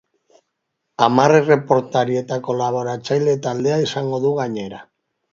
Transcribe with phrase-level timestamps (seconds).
[1.07, 4.81] Hamar erreportari eta kolaboratzaile taldea izango du gainera.